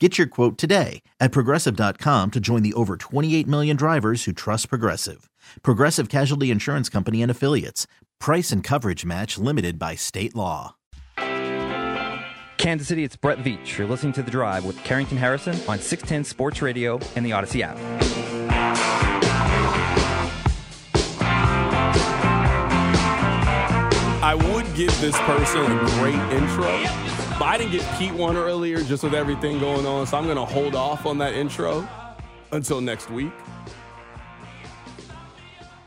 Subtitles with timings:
[0.00, 4.68] Get your quote today at progressive.com to join the over 28 million drivers who trust
[4.68, 5.30] Progressive.
[5.62, 7.86] Progressive Casualty Insurance Company and Affiliates.
[8.18, 10.74] Price and coverage match limited by state law.
[12.58, 13.78] Kansas City, it's Brett Veach.
[13.78, 17.62] You're listening to The Drive with Carrington Harrison on 610 Sports Radio and the Odyssey
[17.62, 17.78] app.
[24.26, 26.72] I would give this person a great intro,
[27.38, 30.36] but I didn't get Pete one earlier just with everything going on, so I'm going
[30.36, 31.88] to hold off on that intro
[32.52, 33.32] until next week.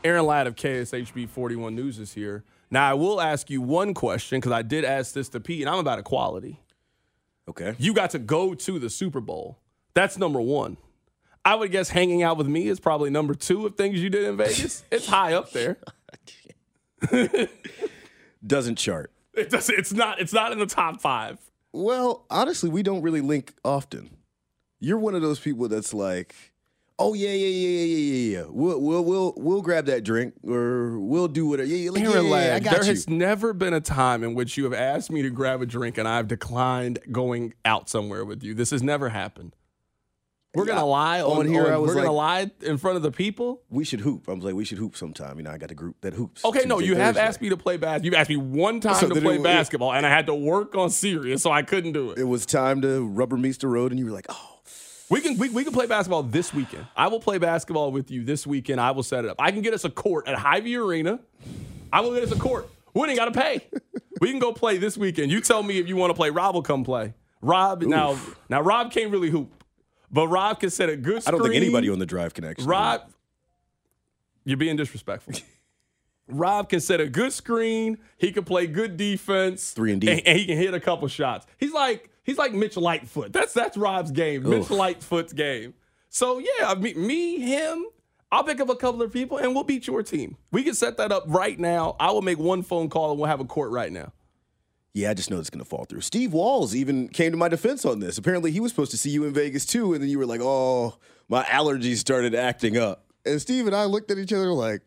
[0.04, 2.44] Aaron Ladd of KSHB 41 News is here.
[2.70, 5.70] Now, I will ask you one question because I did ask this to Pete, and
[5.70, 6.60] I'm about equality.
[7.48, 7.74] Okay.
[7.78, 9.58] You got to go to the Super Bowl.
[9.94, 10.76] That's number one.
[11.44, 14.24] I would guess hanging out with me is probably number two of things you did
[14.24, 14.84] in Vegas.
[14.90, 15.78] it's high up there.
[18.46, 19.10] Doesn't chart.
[19.42, 20.20] It does, it's not.
[20.20, 21.38] It's not in the top five.
[21.72, 24.10] Well, honestly, we don't really link often.
[24.80, 26.34] You're one of those people that's like,
[26.98, 28.44] oh yeah, yeah, yeah, yeah, yeah, yeah, yeah.
[28.48, 31.68] We'll we'll we'll we'll grab that drink or we'll do whatever.
[31.68, 32.90] Yeah, yeah, like, yeah, Aaron yeah, Ladd, I got there you.
[32.90, 35.98] has never been a time in which you have asked me to grab a drink
[35.98, 38.54] and I've declined going out somewhere with you.
[38.54, 39.54] This has never happened.
[40.58, 43.02] We're gonna lie on, on here, on- I was we're gonna lie in front of
[43.02, 43.62] the people.
[43.70, 44.28] we should hoop.
[44.28, 45.36] I was like, we should hoop sometime.
[45.38, 46.44] You know, I got a group that hoops.
[46.44, 48.04] Okay, no, Tuesday, you have asked me to play basketball.
[48.04, 50.74] You've asked me one time So to play it- basketball, and I had to work
[50.74, 52.18] on serious, so I couldn't do it.
[52.18, 54.58] It was time to rubber meets the road, and you were like, oh,
[55.10, 56.86] We can we, we can play basketball this weekend.
[56.96, 58.80] I will play basketball with you this weekend.
[58.80, 59.36] I will set it up.
[59.38, 61.20] I can get us a court at Hy-Vee Arena.
[61.92, 62.68] I will get us a court.
[62.94, 63.66] We ain't got to pay.
[64.20, 65.30] we can go play this weekend.
[65.30, 66.28] You tell me if you want to play.
[66.30, 67.14] Rob will come play.
[67.40, 69.52] Rob now now Rob can't really hoop,
[70.10, 71.22] but Rob can set a good.
[71.22, 71.34] Screen.
[71.34, 72.66] I don't think anybody on the drive can actually.
[72.66, 73.02] Rob,
[74.44, 75.34] you're being disrespectful.
[76.28, 77.98] Rob can set a good screen.
[78.18, 79.70] He can play good defense.
[79.72, 80.10] Three and D.
[80.10, 81.46] and, and he can hit a couple shots.
[81.58, 83.32] He's like he's like Mitch Lightfoot.
[83.32, 84.48] That's that's Rob's game.
[84.48, 85.74] Mitch Lightfoot's game.
[86.10, 87.86] So yeah, me, me, him.
[88.30, 90.36] I'll pick up a couple of people and we'll beat your team.
[90.52, 91.96] We can set that up right now.
[91.98, 94.12] I will make one phone call and we'll have a court right now.
[94.98, 96.00] Yeah, I just know it's going to fall through.
[96.00, 98.18] Steve Walls even came to my defense on this.
[98.18, 100.40] Apparently, he was supposed to see you in Vegas too, and then you were like,
[100.42, 100.98] "Oh,
[101.28, 104.82] my allergies started acting up." And Steve and I looked at each other like,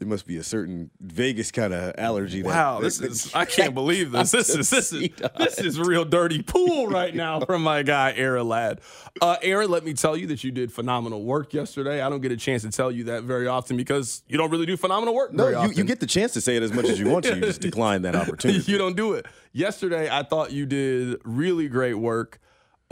[0.00, 3.34] "It must be a certain Vegas kind of allergy." that- Wow, that- this that- is
[3.34, 4.32] I can't believe this.
[4.42, 5.08] This is this is
[5.38, 8.80] this is real dirty pool right now from my guy Aaron Ladd.
[9.20, 12.00] Uh, Aaron, let me tell you that you did phenomenal work yesterday.
[12.00, 14.66] I don't get a chance to tell you that very often because you don't really
[14.66, 15.32] do phenomenal work.
[15.32, 17.34] No, you, you get the chance to say it as much as you want to.
[17.34, 18.70] You just decline that opportunity.
[18.70, 19.26] you don't do it.
[19.52, 22.40] Yesterday, I thought you did really great work.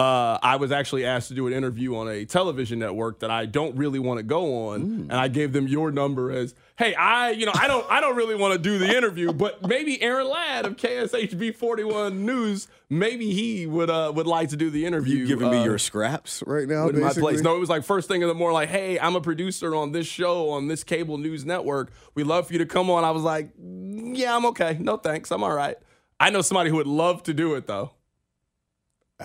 [0.00, 3.44] Uh, I was actually asked to do an interview on a television network that I
[3.44, 7.32] don't really want to go on, and I gave them your number as, "Hey, I,
[7.32, 10.26] you know, I don't, I don't really want to do the interview, but maybe Aaron
[10.26, 15.18] Ladd of KSHB 41 News, maybe he would, uh, would like to do the interview."
[15.18, 16.88] You giving me uh, your scraps right now?
[16.88, 17.34] in my basically?
[17.34, 17.44] place.
[17.44, 19.92] No, it was like first thing in the morning, like, hey, I'm a producer on
[19.92, 21.92] this show on this cable news network.
[22.14, 23.04] We love for you to come on.
[23.04, 24.78] I was like, yeah, I'm okay.
[24.80, 25.30] No thanks.
[25.30, 25.76] I'm all right.
[26.18, 27.92] I know somebody who would love to do it though.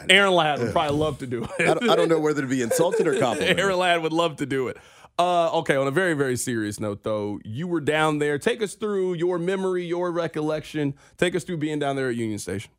[0.10, 1.50] Aaron Ladd would probably love to do it.
[1.60, 3.60] I don't, I don't know whether to be insulted or complimented.
[3.60, 4.78] Aaron Ladd would love to do it.
[5.18, 8.38] Uh, okay, on a very, very serious note, though, you were down there.
[8.38, 10.94] Take us through your memory, your recollection.
[11.18, 12.72] Take us through being down there at Union Station.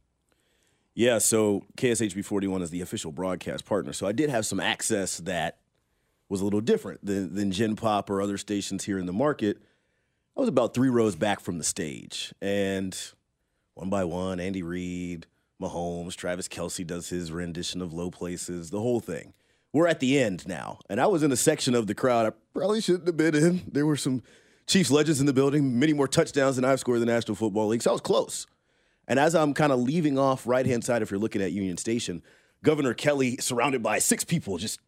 [0.95, 3.93] Yeah, so KSHB 41 is the official broadcast partner.
[3.93, 5.59] So I did have some access that
[6.29, 9.59] was a little different than, than Gen Pop or other stations here in the market.
[10.37, 12.35] I was about three rows back from the stage.
[12.43, 12.97] And
[13.75, 15.27] one by one, Andy Reid,
[15.61, 19.33] Mahomes, Travis Kelce does his rendition of Low Places, the whole thing.
[19.73, 20.81] We're at the end now.
[20.89, 23.63] And I was in a section of the crowd I probably shouldn't have been in.
[23.71, 24.23] There were some
[24.67, 27.69] Chiefs legends in the building, many more touchdowns than I've scored in the National Football
[27.69, 27.83] League.
[27.83, 28.47] So I was close.
[29.07, 31.77] And as I'm kind of leaving off right hand side, if you're looking at Union
[31.77, 32.23] Station,
[32.65, 34.81] Governor Kelly surrounded by six people just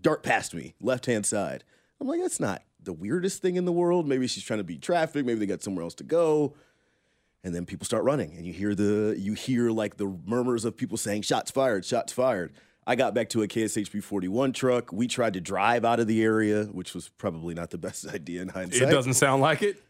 [0.00, 1.62] dart past me left hand side.
[2.00, 4.08] I'm like, that's not the weirdest thing in the world.
[4.08, 5.26] Maybe she's trying to beat traffic.
[5.26, 6.54] Maybe they got somewhere else to go.
[7.46, 10.76] And then people start running, and you hear the you hear like the murmurs of
[10.76, 12.52] people saying shots fired, shots fired.
[12.88, 14.92] I got back to a KSHB 41 truck.
[14.92, 18.42] We tried to drive out of the area, which was probably not the best idea
[18.42, 18.88] in hindsight.
[18.88, 19.80] It doesn't sound like it.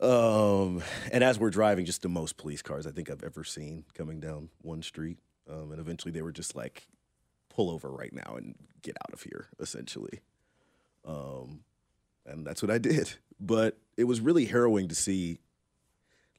[0.00, 3.84] Um, and as we're driving, just the most police cars I think I've ever seen
[3.94, 5.18] coming down one street.
[5.50, 6.86] Um, and eventually they were just like,
[7.50, 10.20] pull over right now and get out of here, essentially.
[11.04, 11.60] Um,
[12.24, 13.12] and that's what I did.
[13.38, 15.40] But it was really harrowing to see.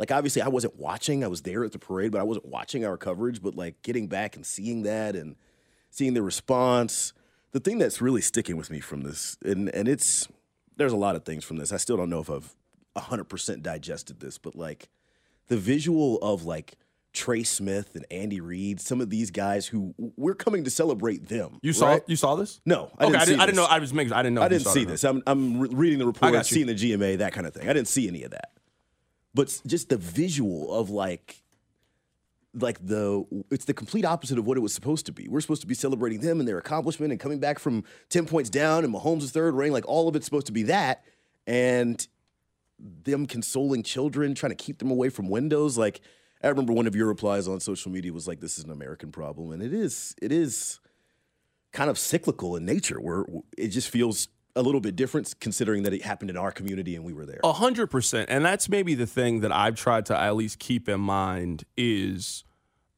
[0.01, 1.23] Like, obviously, I wasn't watching.
[1.23, 3.39] I was there at the parade, but I wasn't watching our coverage.
[3.39, 5.35] But like getting back and seeing that and
[5.91, 7.13] seeing the response,
[7.51, 10.27] the thing that's really sticking with me from this, and and it's
[10.75, 11.71] there's a lot of things from this.
[11.71, 12.55] I still don't know if I've
[12.97, 14.89] 100% digested this, but like
[15.49, 16.79] the visual of like
[17.13, 21.59] Trey Smith and Andy Reid, some of these guys who we're coming to celebrate them.
[21.61, 22.03] You saw right?
[22.07, 22.59] you saw this?
[22.65, 23.65] No, I okay, didn't I, see didn't, I didn't know.
[23.65, 24.13] I was making.
[24.13, 24.41] I didn't know.
[24.41, 24.91] I didn't see it or not.
[24.93, 25.03] this.
[25.03, 27.69] I'm, I'm re- reading the report, seeing the GMA, that kind of thing.
[27.69, 28.49] I didn't see any of that.
[29.33, 31.41] But just the visual of like,
[32.53, 35.27] like the it's the complete opposite of what it was supposed to be.
[35.29, 38.49] We're supposed to be celebrating them and their accomplishment and coming back from ten points
[38.49, 39.71] down and Mahomes third ring.
[39.71, 41.05] Like all of it's supposed to be that,
[41.47, 42.05] and
[42.77, 45.77] them consoling children, trying to keep them away from windows.
[45.77, 46.01] Like
[46.43, 49.13] I remember one of your replies on social media was like, "This is an American
[49.13, 50.13] problem," and it is.
[50.21, 50.81] It is
[51.71, 53.25] kind of cyclical in nature, where
[53.57, 57.03] it just feels a little bit different, considering that it happened in our community and
[57.03, 57.39] we were there.
[57.43, 58.29] A hundred percent.
[58.29, 62.43] And that's maybe the thing that I've tried to at least keep in mind is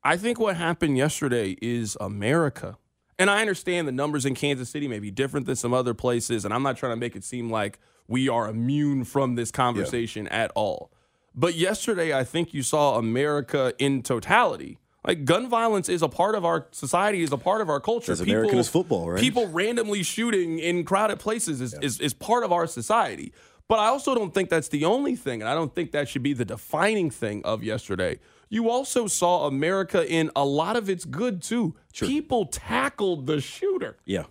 [0.04, 2.78] I think what happened yesterday is America.
[3.20, 6.46] And I understand the numbers in Kansas City may be different than some other places.
[6.46, 10.28] And I'm not trying to make it seem like we are immune from this conversation
[10.28, 10.92] at all.
[11.36, 14.78] But yesterday, I think you saw America in totality.
[15.06, 18.14] Like gun violence is a part of our society, is a part of our culture.
[18.14, 19.20] As American as football, right?
[19.20, 23.34] People randomly shooting in crowded places is, is, is part of our society.
[23.68, 26.24] But I also don't think that's the only thing, and I don't think that should
[26.24, 28.20] be the defining thing of yesterday.
[28.50, 31.76] You also saw America in a lot of its good too.
[31.94, 33.98] People tackled the shooter.
[34.06, 34.24] yeah,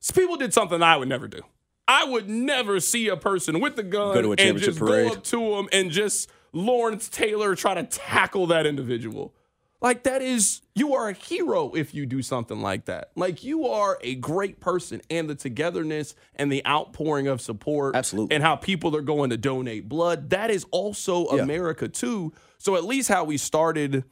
[0.00, 1.40] So people did something I would never do.
[1.86, 4.78] I would never see a person with a gun Go to a and championship just
[4.78, 5.08] parade.
[5.08, 9.34] go up to him and just Lawrence Taylor try to tackle that individual.
[9.80, 13.10] Like that is you are a hero if you do something like that.
[13.14, 18.34] Like you are a great person and the togetherness and the outpouring of support Absolutely.
[18.34, 20.30] and how people are going to donate blood.
[20.30, 21.42] That is also Yeah.
[21.42, 22.32] America too.
[22.58, 24.02] So at least how we started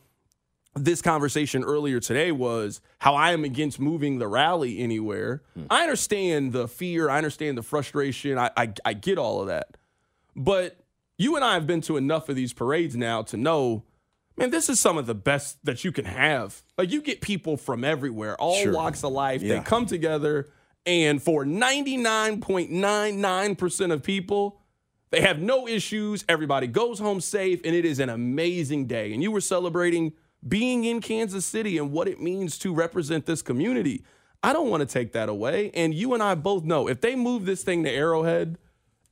[0.77, 5.43] this conversation earlier today was how I am against moving the rally anywhere.
[5.55, 5.65] Hmm.
[5.71, 9.77] I understand the fear, I understand the frustration, I, I I get all of that.
[10.37, 10.79] But
[11.19, 13.85] you and I have been to enough of these parades now to know,
[14.37, 16.61] man, this is some of the best that you can have.
[16.79, 18.73] Like you get people from everywhere, all Sure.
[18.73, 19.41] walks of life.
[19.41, 20.49] They come together,
[20.85, 24.61] and for 99.99% of people,
[25.11, 26.25] they have no issues.
[26.29, 29.13] Everybody goes home safe, and it is an amazing day.
[29.13, 30.13] And you were celebrating
[30.47, 34.05] being in Kansas City and what it means to represent this community.
[34.43, 35.71] I don't want to take that away.
[35.75, 38.59] And you and I both know if they move this thing to Arrowhead,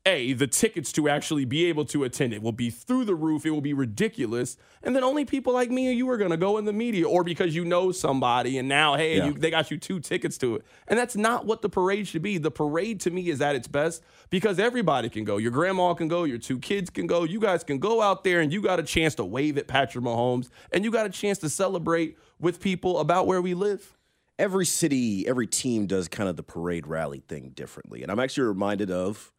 [0.06, 3.46] A, the tickets to actually be able to attend it will be through the roof.
[3.46, 4.58] It will be ridiculous.
[4.82, 7.08] And then only people like me and you are going to go in the media
[7.08, 9.26] or because you know somebody and now, hey, Yeah.
[9.28, 10.64] you, they got you two tickets to it.
[10.88, 12.36] And that's not what the parade should be.
[12.36, 15.38] The parade to me is at its best because everybody can go.
[15.38, 17.24] Your grandma can go, your two kids can go.
[17.24, 20.05] You guys can go out there and you got a chance to wave at Patrick
[20.05, 23.96] Mahomes and you got a chance to celebrate with people about where we live.
[24.38, 28.02] every city, every team does kind of the parade rally thing differently.
[28.02, 29.32] And I'm actually reminded of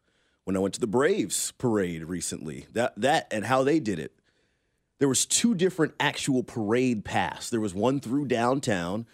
[0.46, 2.66] when I went to the Braves parade recently.
[2.72, 4.12] That that and how they did it.
[5.00, 7.50] There was two different actual parade paths.
[7.50, 9.06] There was one through downtown,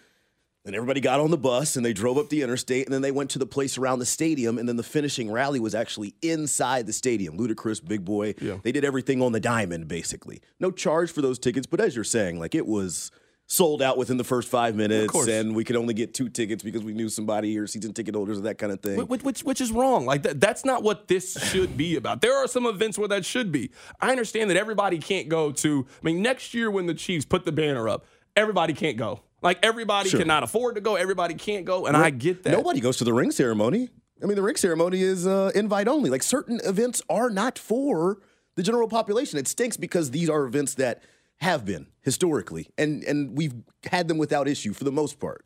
[0.63, 3.11] and everybody got on the bus and they drove up the interstate, and then they
[3.11, 6.85] went to the place around the stadium, and then the finishing rally was actually inside
[6.85, 7.35] the stadium.
[7.37, 8.59] Ludacris, Big Boy, Yeah.
[8.63, 10.39] they did everything on the diamond, basically.
[10.59, 13.11] No charge for those tickets, but as you're saying, like it was
[13.47, 16.83] sold out within the first five minutes, and we could only get two tickets because
[16.83, 19.05] we knew somebody or season ticket holders or that kind of thing.
[19.05, 20.05] Which, which, which is wrong.
[20.05, 22.21] Like that, that's not what this should be about.
[22.21, 23.71] There are some events where that should be.
[23.99, 25.85] I understand that everybody can't go to.
[25.89, 29.21] I mean, next year when the Chiefs put the banner up, everybody can't go.
[29.41, 30.19] Like everybody Sure.
[30.21, 30.95] cannot afford to go.
[30.95, 32.51] Everybody can't go, and I get that.
[32.51, 33.89] Nobody goes to the ring ceremony.
[34.21, 36.09] I mean, the ring ceremony is uh, invite only.
[36.09, 38.19] Like certain events are not for
[38.55, 39.37] the general population.
[39.37, 41.03] It stinks because these are events that
[41.39, 43.53] have been historically, and and we've
[43.91, 45.45] had them without issue for the most part.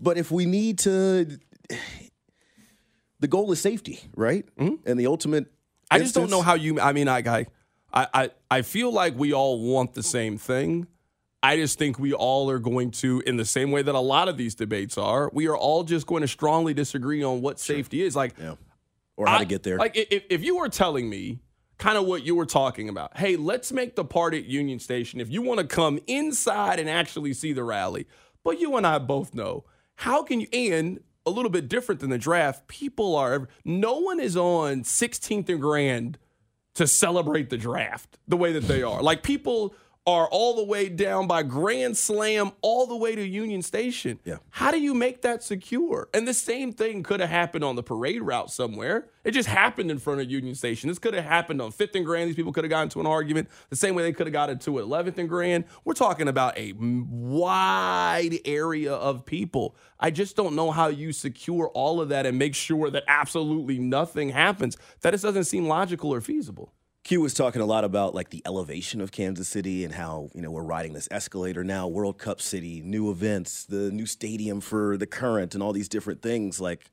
[0.00, 1.38] But if we need to,
[3.20, 4.44] the goal is safety, right?
[4.58, 5.44] And the ultimate.
[5.44, 5.52] Mm-hmm.
[5.90, 6.80] I just don't know how you.
[6.80, 7.46] I mean, I, I,
[7.92, 10.86] I, I feel like we all want the same thing.
[11.42, 14.28] I just think we all are going to, in the same way that a lot
[14.28, 18.02] of these debates are, we are all just going to strongly disagree on what safety
[18.02, 18.16] is.
[18.16, 18.54] Like, Yeah.
[19.16, 19.78] Or how I- to get there.
[19.78, 21.38] Like if, if you were telling me
[21.78, 25.20] kind of what you were talking about, hey, let's make the part at Union Station
[25.20, 28.06] if you want to come inside and actually see the rally.
[28.42, 29.64] But you and I both know
[29.96, 34.20] how can you and a little bit different than the draft, people are no one
[34.20, 36.18] is on 16th and Grand
[36.74, 39.02] to celebrate the draft the way that they are.
[39.02, 39.74] Like people
[40.06, 44.20] are all the way down by Grand Slam all the way to Union Station.
[44.24, 44.36] Yeah.
[44.50, 46.08] How do you make that secure?
[46.14, 49.08] And the same thing could have happened on the parade route somewhere.
[49.24, 50.88] It just happened in front of Union Station.
[50.88, 52.28] This could have happened on 5th and Grand.
[52.28, 54.48] These people could have gotten into an argument the same way they could have got
[54.48, 55.64] into 11th and Grand.
[55.84, 59.74] We're talking about a wide area of people.
[59.98, 63.80] I just don't know how you secure all of that and make sure that absolutely
[63.80, 64.76] nothing happens.
[65.00, 66.72] That just doesn't seem logical or feasible.
[67.06, 70.42] Q was talking a lot about like the elevation of Kansas City and how, you
[70.42, 74.96] know, we're riding this escalator now, World Cup City, new events, the new stadium for
[74.96, 76.60] the current and all these different things.
[76.60, 76.90] Like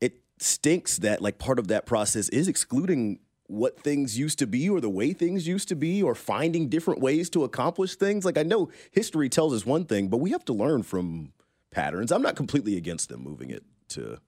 [0.00, 3.18] it stinks that like part of that process is excluding
[3.48, 7.00] what things used to be or the way things used to be or finding different
[7.00, 8.24] ways to accomplish things.
[8.24, 11.32] Like I know history tells us one thing, but we have to learn from
[11.72, 12.12] patterns.
[12.12, 14.20] I'm not completely against them moving it to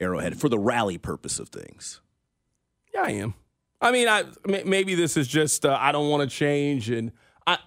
[0.00, 2.00] Arrowhead for the rally purpose of things.
[2.94, 3.34] Yeah, I am.
[3.80, 7.12] I mean, I maybe this is just uh, I don't want to change, and
[7.46, 7.58] I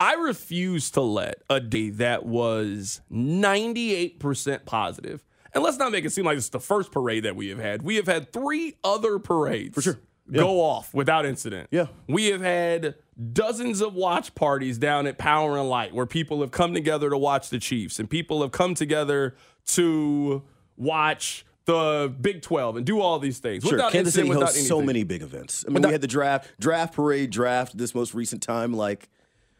[0.00, 5.22] I refuse to let a day that was ninety eight percent positive.
[5.54, 7.82] And let's not make it seem like it's the first parade that we have had.
[7.82, 9.98] We have had three other parades for sure.
[10.30, 11.68] go off without incident.
[11.70, 11.88] Yeah.
[12.08, 12.94] We have had
[13.34, 17.18] dozens of watch parties down at Power and Light where people have come together to
[17.18, 19.36] watch the Chiefs and people have come together
[19.66, 20.42] to
[20.78, 23.62] watch the Big 12 and do all these things.
[23.62, 25.64] Sure, without Kansas City without hosts so many big events.
[25.66, 29.08] I mean, Without- we had the draft, draft parade, draft this most recent time, like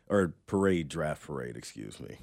[0.09, 1.57] or parade, draft parade.
[1.57, 2.17] Excuse me.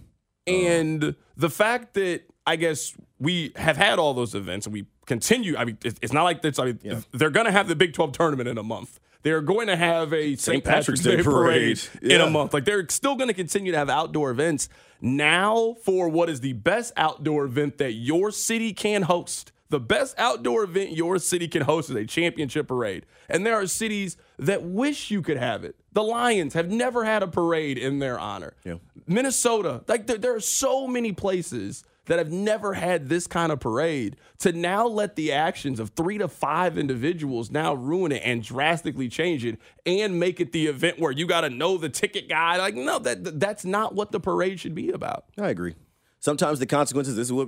[0.48, 4.88] Uh, and the fact that I guess we have had all those events and we
[5.06, 5.56] continue.
[5.58, 6.58] I mean, it's, it's not like this.
[6.60, 9.00] I mean, they're going to have the Big 12 tournament in a month.
[9.22, 10.64] They're going to have a St.
[10.64, 12.26] Patrick's, Day, parade, in Yeah.
[12.26, 12.54] a month.
[12.54, 14.70] Like they're still going to continue to have outdoor events.
[15.02, 20.16] Now, for what is the best outdoor event that your city can host, the best
[20.18, 23.06] outdoor event your city can host is a championship parade.
[23.28, 25.76] And there are cities that wish you could have it.
[25.94, 28.54] The Lions have never had a parade in their honor.
[28.64, 28.76] Yeah.
[29.08, 33.60] Minnesota, like there, there are so many places that have never had this kind of
[33.60, 38.42] parade to now let the actions of three to five individuals now ruin it and
[38.44, 42.28] drastically change it and make it the event where you got to know the ticket
[42.28, 45.76] guy like no that that's not what the parade should be about I agree.
[46.22, 47.16] Sometimes the consequences.
[47.16, 47.48] This is what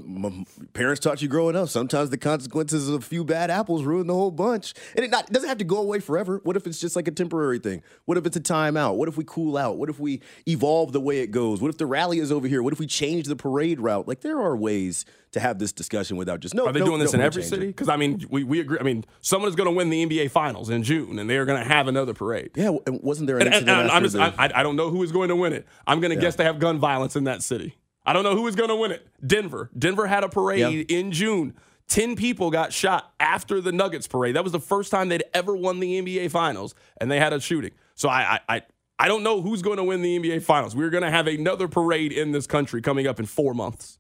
[0.74, 1.68] parents taught you growing up.
[1.68, 5.26] Sometimes the consequences of a few bad apples ruin the whole bunch, and it not
[5.30, 6.40] it doesn't have to go away forever.
[6.44, 7.84] What if it's just like a temporary thing?
[8.06, 8.96] What if it's a timeout?
[8.96, 9.78] What if we cool out?
[9.78, 11.62] What if we evolve the way it goes?
[11.62, 12.64] What if the rally is over here?
[12.64, 14.08] What if we change the parade route?
[14.08, 16.66] Like there are ways to have this discussion without just no.
[16.68, 18.78] are they no, doing this no, in every city because i mean we, we agree
[18.82, 21.46] i mean someone is going to win the nba finals in june and they are
[21.46, 24.16] going to have another parade Yeah, and wasn't there an And, and- and I'm just,
[24.16, 25.66] the- I, I don't know who is going to win it.
[25.88, 27.78] I'm going to guess they have gun violence in that city.
[28.06, 29.08] I don't know who is going to win it.
[29.26, 29.70] Denver.
[29.78, 31.54] Denver had a parade in June.
[31.88, 34.36] 10 people got shot after the Nuggets parade.
[34.36, 37.40] That was the first time they'd ever won the NBA Finals, and they had a
[37.40, 37.72] shooting.
[37.96, 38.62] So I, I, I,
[38.98, 40.76] I don't know who's going to win the NBA Finals.
[40.76, 44.00] We're going to have another parade in this country coming up in four months.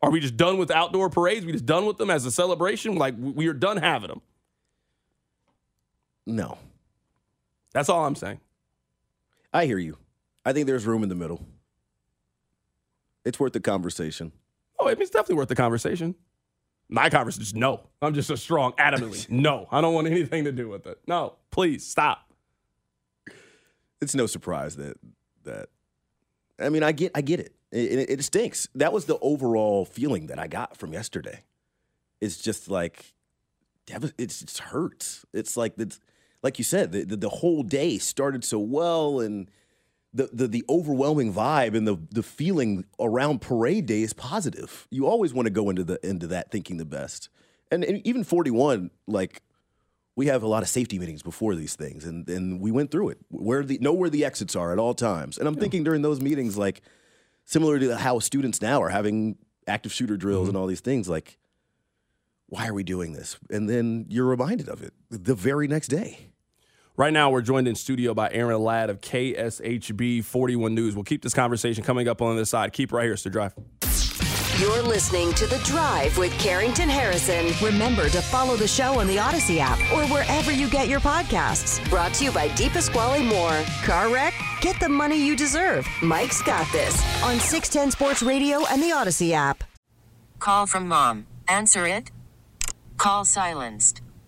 [0.00, 1.44] Are we just done with outdoor parades?
[1.44, 2.94] We just done with them as a celebration?
[2.94, 4.22] Like we are done having them.
[6.24, 6.56] no.
[7.72, 8.40] That's all I'm saying.
[9.52, 9.98] I hear you.
[10.44, 11.44] I think there's room in the middle.
[13.24, 14.32] It's worth the conversation.
[14.78, 16.14] Oh, it's definitely worth the conversation.
[16.88, 17.82] My conversation is no.
[18.00, 19.66] I'm just a strong, adamantly no.
[19.70, 20.98] I don't want anything to do with it.
[21.06, 22.32] No, please stop.
[24.00, 24.96] It's no surprise that
[25.44, 25.68] that.
[26.60, 27.54] I mean, I get, I get it.
[27.70, 28.24] It, it.
[28.24, 28.68] stinks.
[28.74, 31.44] That was the overall feeling that I got from yesterday.
[32.20, 33.14] It's just like,
[33.86, 35.24] it's just hurts.
[35.32, 36.00] It's like it's
[36.42, 39.50] like you said, the, the the whole day started so well, and
[40.18, 44.88] the the the overwhelming vibe and the the feeling around parade day is positive.
[44.90, 47.28] You always want to go into the into that thinking the best,
[47.70, 49.42] and, and even forty one like
[50.16, 53.10] we have a lot of safety meetings before these things, and and we went through
[53.10, 53.18] it.
[53.30, 56.20] Where the know where the exits are at all times, and I'm thinking during those
[56.20, 56.82] meetings, like
[57.44, 60.48] similar to how students now are having active shooter drills mm-hmm.
[60.48, 61.38] and all these things, like
[62.48, 63.38] why are we doing this?
[63.50, 66.30] And then you're reminded of it the very next day.
[66.98, 70.96] Right now, we're joined in studio by Aaron Ladd of KSHB 41 News.
[70.96, 72.72] We'll keep this conversation coming up on this side.
[72.72, 73.54] Keep right here, Sir Drive.
[74.58, 77.52] You're listening to The Drive with Carrington Harrison.
[77.62, 81.88] Remember to follow the show on the Odyssey app or wherever you get your podcasts.
[81.88, 83.62] Brought to you by DiPasquale Moore.
[83.84, 84.34] Car wreck?
[84.60, 85.86] Get the money you deserve.
[86.02, 89.62] Mike's got this on 610 Sports Radio and the Odyssey app.
[90.40, 91.28] Call from mom.
[91.46, 92.10] Answer it.
[92.96, 94.02] Call silenced.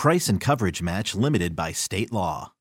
[0.00, 2.52] Price and coverage match limited by state law.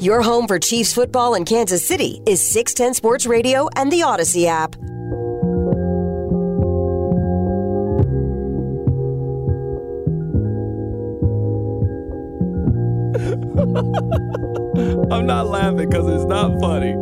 [0.00, 4.48] Your home for Chiefs football in Kansas City is 610 Sports Radio and the Odyssey
[4.48, 4.74] app.
[15.12, 16.94] I'm not laughing because it's not funny.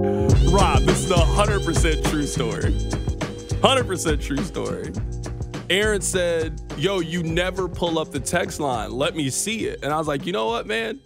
[0.51, 2.73] Rob, this is a 100% true story.
[3.63, 4.93] 100% true story.
[5.71, 8.91] Aaron said, Yo, you never pull up the text line.
[8.91, 9.85] Let me see it.
[9.85, 11.01] And I was like, You know what, man?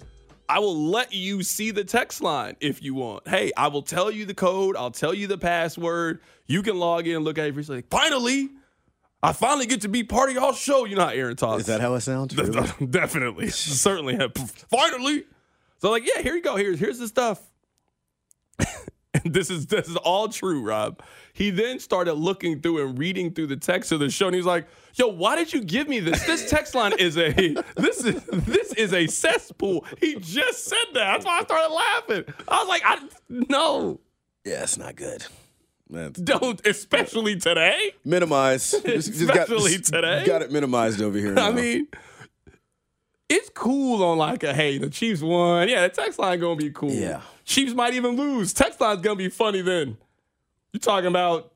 [0.49, 3.29] I will let you see the text line if you want.
[3.29, 4.77] Hey, I will tell you the code.
[4.77, 6.21] I'll tell you the password.
[6.47, 7.55] You can log in and look at it.
[7.55, 8.49] He's like, Finally,
[9.23, 10.87] I finally get to be part of y'all show.
[10.87, 11.61] You know how Aaron talks.
[11.61, 12.35] Is that how it sounds?
[12.35, 12.87] Really?
[12.91, 13.49] Definitely.
[13.51, 14.19] Certainly.
[14.71, 15.25] Finally.
[15.79, 16.57] So like, yeah, here you go.
[16.57, 17.43] Here's here's the stuff.
[19.15, 21.01] And this is this is all true, Rob.
[21.33, 24.45] He then started looking through and reading through the text of the show, and he's
[24.45, 26.25] like, "Yo, why did you give me this?
[26.27, 27.31] This text line is a
[27.77, 31.13] this is this is a cesspool." He just said that.
[31.13, 32.35] That's why I started laughing.
[32.49, 32.99] I was like, "I
[33.29, 34.01] no,
[34.45, 35.25] yeah, it's not good.
[35.91, 37.93] That's, don't, especially today.
[38.05, 38.71] minimize.
[38.71, 40.25] Just- just got- Especially today.
[40.27, 41.35] Got it minimized over here.
[41.39, 41.89] I mean."
[43.27, 45.67] It's cool on like a hey, the Chiefs won.
[45.69, 46.91] Yeah, the text line gonna be cool.
[46.93, 47.23] Yeah.
[47.45, 48.53] Chiefs might even lose.
[48.53, 49.97] Text line's gonna be funny then.
[50.73, 51.53] You're talking about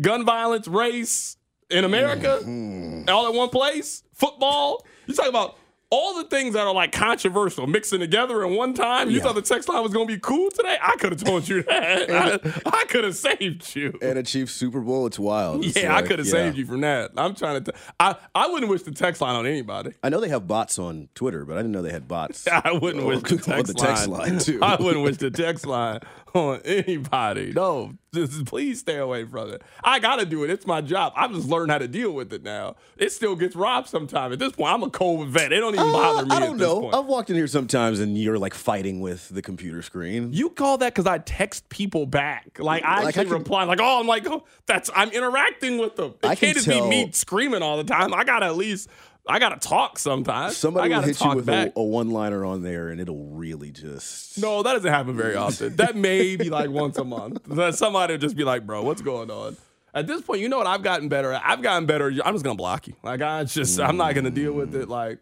[0.00, 1.36] gun violence, race
[1.70, 3.08] in America, Mm-hmm.
[3.08, 4.84] all at one place, football.
[5.06, 5.56] You talking about
[5.90, 9.08] all the things that are like controversial mixing together in one time.
[9.08, 9.22] You Yeah.
[9.22, 10.76] thought the text line was gonna be cool today?
[10.82, 12.10] I could have told you that.
[12.66, 13.98] I, I could have saved you.
[14.02, 15.64] and a Chiefs Super Bowl, it's wild.
[15.64, 16.32] It's yeah, I could have yeah.
[16.32, 17.12] saved you from that.
[17.16, 17.72] I'm trying to.
[17.72, 19.92] T- I I wouldn't wish the text line on anybody.
[20.02, 22.46] I know they have bots on Twitter, but I didn't know they had bots.
[22.52, 24.30] I wouldn't wish the on text, the text line.
[24.32, 24.58] line, too.
[24.62, 26.00] I wouldn't wish the text line
[26.34, 27.52] on anybody.
[27.54, 29.62] No, just please stay away from it.
[29.82, 30.50] I gotta do it.
[30.50, 31.12] It's my job.
[31.16, 32.76] I've just learned how to deal with it now.
[32.96, 34.32] It still gets robbed sometimes.
[34.34, 35.52] At this point, I'm a cold vet.
[35.52, 36.30] It don't even bother me.
[36.30, 36.80] Uh, I don't know.
[36.82, 36.94] point.
[36.94, 40.32] I've walked in here sometimes and you're like fighting with the computer screen.
[40.32, 42.58] You call that because I text people back.
[42.58, 45.96] Like I Like, I can- reply, like, oh, I'm like, oh, that's I'm interacting with
[45.96, 46.14] them.
[46.22, 48.12] It I can can't just be me screaming all the time.
[48.14, 48.88] I gotta at least
[49.28, 50.56] I gotta talk sometimes.
[50.56, 54.38] Somebody will hit you with a, a one liner on there and it'll really just.
[54.38, 55.76] No, that doesn't happen very often.
[55.76, 57.42] That may be like once a month.
[57.76, 59.56] Somebody will just be like, bro, what's going on?
[59.94, 61.42] At this point, you know what I've gotten better at?
[61.44, 62.08] I've gotten better.
[62.24, 62.94] I'm just gonna block you.
[63.02, 64.88] Like I just I'm not gonna deal with it.
[64.88, 65.18] Like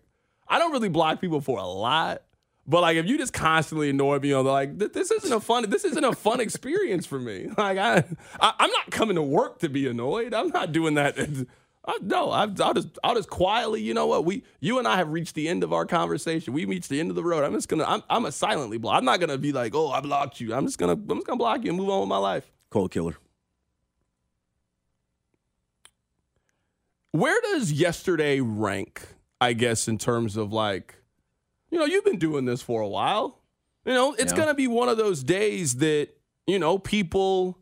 [0.48, 2.22] I don't really block people for a lot.
[2.68, 5.84] But like if you just constantly annoy me on like this isn't a fun this
[5.84, 7.48] isn't a fun experience for me.
[7.56, 8.04] Like I,
[8.40, 10.34] I I'm not coming to work to be annoyed.
[10.34, 11.16] I'm not doing that.
[11.88, 13.80] I, no, I, I'll just I'll just quietly.
[13.80, 14.24] You know what?
[14.24, 16.52] We you and I have reached the end of our conversation.
[16.52, 17.44] We reached the end of the road.
[17.44, 18.98] I'm just gonna I'm I'm a silently block.
[18.98, 20.52] I'm not gonna be like, oh, I blocked you.
[20.52, 22.50] I'm just gonna I'm just gonna block you and move on with my life.
[22.70, 23.16] Cold killer.
[27.12, 29.06] Where does yesterday rank?
[29.40, 30.96] I guess in terms of like,
[31.70, 33.38] you know, you've been doing this for a while.
[33.84, 34.38] You know, it's Yeah.
[34.38, 36.08] gonna be one of those days that
[36.46, 37.58] you know people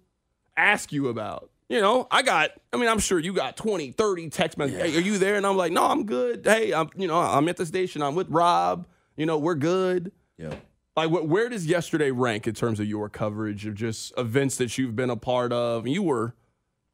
[0.57, 1.51] ask you about.
[1.69, 4.83] You know, I got, I mean, I'm sure you got 20, 30 text messages.
[4.83, 5.37] Hey, are you there?
[5.37, 6.43] And I'm like, no, I'm good.
[6.45, 8.03] Hey, I'm, you know, I'm at the station.
[8.03, 8.87] I'm with Rob.
[9.17, 10.13] You know, we're good.
[10.37, 10.55] Yeah.
[10.97, 14.77] Like, wh- where does yesterday rank in terms of your coverage of just events that
[14.77, 15.87] you've been a part of?
[15.87, 16.35] You were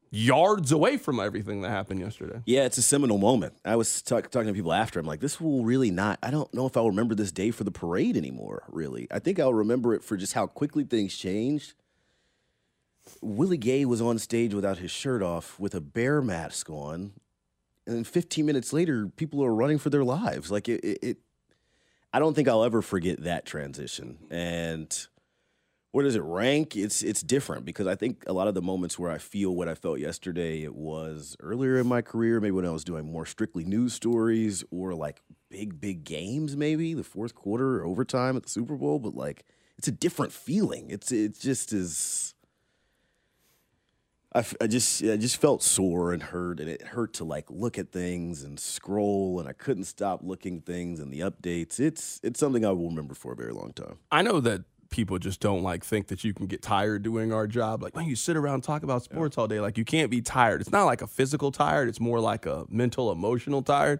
[0.09, 2.41] yards away from everything that happened yesterday.
[2.45, 3.53] Yeah, it's a seminal moment.
[3.65, 4.99] I was talk- talking to people after.
[4.99, 6.17] I'm like, this will really not.
[6.23, 8.63] I don't know if I'll remember this day for the parade anymore.
[8.69, 11.73] Really, I think I'll remember it for just how quickly things changed.
[13.21, 17.13] Willie Gay was on stage without his shirt off with a bear mask on,
[17.85, 20.51] and then 15 minutes later, people are running for their lives.
[20.51, 21.17] Like it, it, it
[22.13, 24.19] I don't think I'll ever forget that transition.
[24.29, 25.07] And
[25.91, 26.75] where does it rank?
[26.75, 29.67] It's it's different because I think a lot of the moments where I feel what
[29.67, 33.25] I felt yesterday, it was earlier in my career, maybe when I was doing more
[33.25, 38.43] strictly news stories or like big big games, maybe the fourth quarter or overtime at
[38.43, 38.99] the Super Bowl.
[38.99, 39.43] But like,
[39.77, 40.89] it's a different feeling.
[40.89, 42.35] It's it just is.
[44.33, 47.45] I, f- I just I just felt sore and hurt, and it hurt to like
[47.49, 51.79] look at things and scroll, and I couldn't stop looking things and the updates.
[51.79, 53.97] It's it's something I will remember for a very long time.
[54.11, 57.47] I know that people just don't like think that you can get tired doing our
[57.47, 57.81] job.
[57.81, 60.21] Like, when you sit around and talk about sports all day, like you can't be
[60.21, 60.61] tired.
[60.61, 63.99] It's not like a physical tired, it's more like a mental, emotional tired.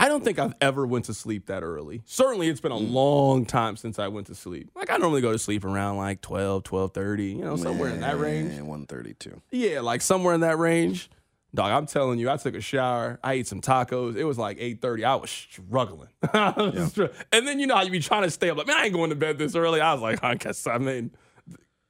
[0.00, 2.00] I don't think I've ever went to sleep that early.
[2.06, 2.90] Certainly it's been a mm.
[2.90, 4.70] long time since I went to sleep.
[4.74, 8.18] Like I normally go to sleep around like 12, 12:30, you know, somewhere in that
[8.18, 8.54] range.
[8.54, 9.42] And 132.
[9.50, 11.10] Yeah, like somewhere in that range.
[11.54, 13.18] Dog, I'm telling you, I took a shower.
[13.22, 14.16] I ate some tacos.
[14.16, 15.04] It was like 8:30.
[15.04, 16.08] I was struggling.
[16.32, 18.56] I was str- And then you know how you be trying to stay up.
[18.56, 19.82] Like, man, I ain't going to bed this early.
[19.82, 21.10] I was like, I guess I mean,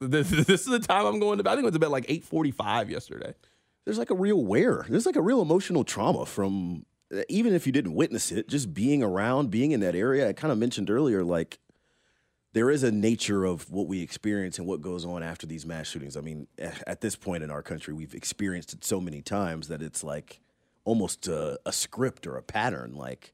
[0.01, 1.51] this, this is the time I'm going to bed.
[1.51, 3.33] I think I went to bed like 8:45 yesterday.
[3.85, 4.85] There's like a real wear.
[4.89, 6.85] There's like a real emotional trauma from
[7.29, 10.29] even if you didn't witness it, just being around, being in that area.
[10.29, 11.59] I kind of mentioned earlier, like
[12.53, 15.87] there is a nature of what we experience and what goes on after these mass
[15.87, 16.17] shootings.
[16.17, 19.81] I mean, at this point in our country, we've experienced it so many times that
[19.81, 20.41] it's like
[20.83, 22.93] almost a, a script or a pattern.
[22.95, 23.33] Like,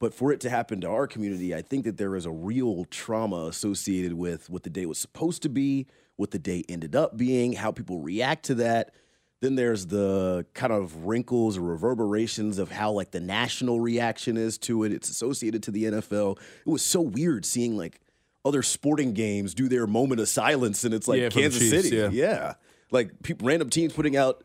[0.00, 2.84] but for it to happen to our community, I think that there is a real
[2.86, 5.86] trauma associated with what the day was supposed to be,
[6.16, 8.92] what the day ended up being, how people react to that.
[9.40, 14.58] Then there's the kind of wrinkles or reverberations of how like the national reaction is
[14.58, 14.92] to it.
[14.92, 16.38] It's associated to the NFL.
[16.66, 18.00] It was so weird seeing like
[18.44, 21.96] other sporting games do their moment of silence, and it's like Yeah, Kansas Chiefs, City,
[21.96, 22.08] yeah.
[22.10, 22.54] yeah,
[22.90, 24.42] like people, random teams putting out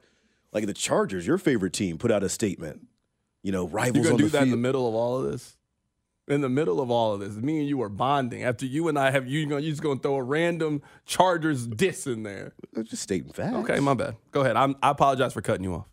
[0.51, 2.87] like the Chargers, your favorite team, put out a statement.
[3.41, 5.55] You know, rivals You're gonna on do that in the middle of all of this.
[6.27, 8.43] In the middle of all of this, me and you are bonding.
[8.43, 12.07] After you and I have you, gonna you just gonna throw a random Chargers diss
[12.07, 12.53] in there.
[12.83, 13.57] just stating facts.
[13.57, 14.15] Okay, my bad.
[14.31, 14.55] Go ahead.
[14.55, 15.87] I'm, I apologize for cutting you off.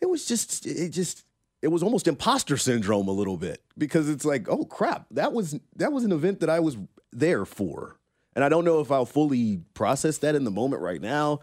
[0.00, 1.24] it was just it just
[1.62, 5.58] it was almost imposter syndrome a little bit because it's like oh crap that was
[5.76, 6.76] that was an event that I was
[7.12, 7.96] there for
[8.34, 11.40] and I don't know if I'll fully process that in the moment right now.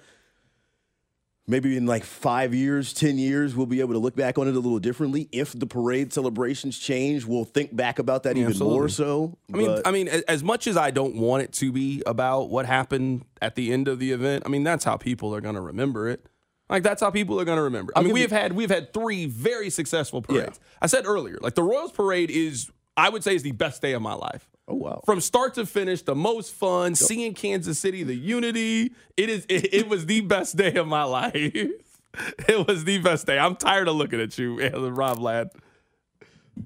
[1.49, 4.51] Maybe in like five years, ten years, we'll be able to look back on it
[4.55, 5.27] a little differently.
[5.31, 9.35] If the parade celebrations change, we'll think back about that even more so.
[9.51, 12.49] I mean, But- I mean, as much as I don't want it to be about
[12.51, 15.55] what happened at the end of the event, I mean, that's how people are going
[15.55, 16.23] to remember it.
[16.69, 17.93] Like that's how people are going to remember.
[17.95, 20.41] I mean, we've had we've had three very successful Yeah.
[20.41, 20.59] parades.
[20.83, 23.93] I said earlier, like the Royals parade is, I would say, is the best day
[23.93, 24.47] of my life.
[24.69, 26.95] Oh wow, From start to finish, the most fun.
[26.95, 28.93] Seeing Kansas City, the unity.
[29.17, 29.45] It is.
[29.49, 31.33] It, it was the best day of my life.
[31.35, 33.37] It was the best day.
[33.37, 35.49] I'm tired of looking at you, Rob Lad.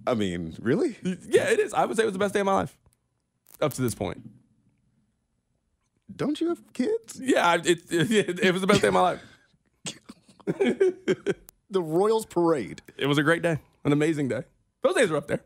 [0.08, 0.98] I mean, really?
[1.04, 1.74] Yeah, it is.
[1.74, 2.78] I would say it was the best day of my life
[3.62, 4.22] up to this point.
[6.16, 7.20] Don't you have kids?
[7.22, 9.22] Yeah, it, it, it was the best day of my life.
[11.70, 12.82] The Royals parade.
[12.98, 14.44] It was a great day, an amazing day.
[14.84, 15.44] Those days are up there.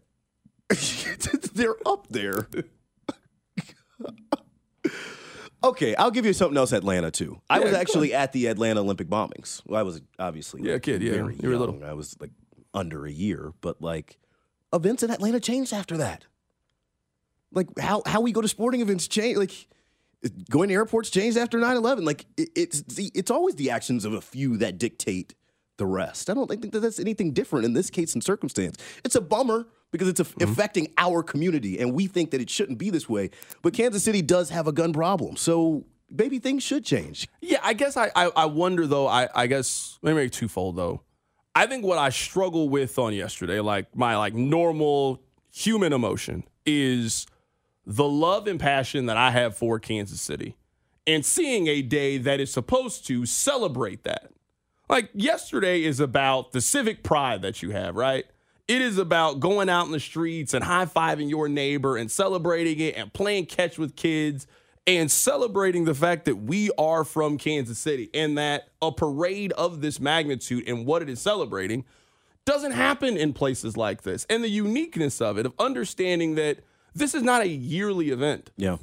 [1.54, 2.48] They're up there.
[5.64, 6.72] okay, I'll give you something else.
[6.72, 7.42] Atlanta too.
[7.50, 9.62] I Yeah, was actually at the Atlanta Olympic bombings.
[9.66, 11.14] Well, I was obviously Yeah, like, kid, yeah.
[11.14, 11.84] very You were little.
[11.84, 12.32] I was like
[12.74, 14.18] under a year, but like
[14.74, 16.26] events in Atlanta changed after that.
[17.52, 19.38] Like how how we go to sporting events change.
[19.38, 19.68] Like
[20.50, 22.06] going to airports changed after 9-11.
[22.06, 25.34] Like it, it's the, it's always the actions of a few that dictate
[25.78, 26.30] the rest.
[26.30, 28.78] I don't think that that's anything different in this case and circumstance.
[29.04, 30.52] It's a bummer because it's a, Mm-hmm.
[30.52, 33.30] affecting our community, and we think that it shouldn't be this way.
[33.62, 37.28] But Kansas City does have a gun problem, so maybe things should change.
[37.42, 39.08] Yeah, I guess I I, I wonder though.
[39.08, 41.02] I I guess maybe twofold though.
[41.56, 47.26] I think what I struggle with on yesterday, like my like normal human emotion, is
[47.86, 50.56] the love and passion that I have for Kansas City
[51.08, 54.32] and seeing a day that is supposed to celebrate that.
[54.90, 58.26] Like yesterday is about the civic pride that you have, right?
[58.68, 62.80] It is about going out in the streets and high fiving your neighbor and celebrating
[62.80, 64.46] it and playing catch with kids
[64.86, 69.82] and celebrating the fact that we are from Kansas City and that a parade of
[69.82, 71.86] this magnitude and what it is celebrating
[72.46, 74.26] doesn't happen in places like this.
[74.30, 76.60] And the uniqueness of it, of understanding that
[76.96, 78.52] this is not a yearly event.
[78.56, 78.78] Yeah.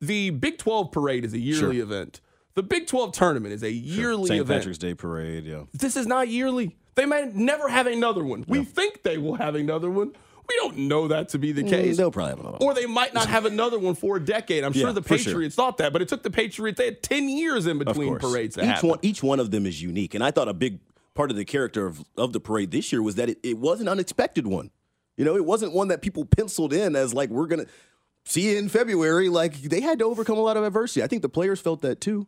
[0.00, 1.82] The Big 12 parade is a yearly Sure.
[1.84, 2.20] event.
[2.54, 4.40] The Big 12 tournament is a yearly St.
[4.40, 4.60] event.
[4.60, 5.44] Patrick's Day parade.
[5.44, 5.62] Yeah.
[5.72, 6.76] This is not yearly.
[6.96, 8.44] They might never have another one.
[8.48, 10.08] We think they will have another one.
[10.48, 11.94] We don't know that to be the case.
[11.94, 12.62] Mm, They'll probably have another one.
[12.68, 14.64] Or they might not have another one for a decade.
[14.64, 15.32] I'm sure the for sure.
[15.32, 16.76] Patriots thought that, but it took the Patriots.
[16.76, 19.80] They had 10 years in between parades to each one, each one of them is
[19.80, 20.80] unique, and I thought a big
[21.14, 23.80] part of the character of, of the parade this year was that it, it was
[23.80, 24.70] an unexpected one.
[25.16, 27.66] You know, it wasn't one that people penciled in as like we're gonna
[28.24, 29.28] see you in February.
[29.28, 31.02] Like they had to overcome a lot of adversity.
[31.04, 32.26] I think the players felt that too.